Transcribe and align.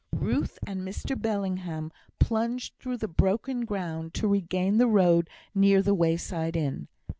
Ruth 0.17 0.57
and 0.65 0.81
Mr 0.81 1.15
Bellingham 1.15 1.91
plunged 2.17 2.73
through 2.79 2.97
the 2.97 3.07
broken 3.07 3.65
ground 3.65 4.15
to 4.15 4.27
regain 4.27 4.79
the 4.79 4.87
road 4.87 5.29
near 5.53 5.83
the 5.83 5.93
wayside 5.93 6.55
inn. 6.57 6.87